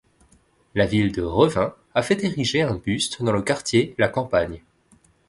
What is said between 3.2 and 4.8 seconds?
dans le quartier La Campagne.